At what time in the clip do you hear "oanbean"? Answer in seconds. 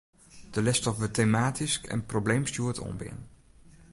2.83-3.19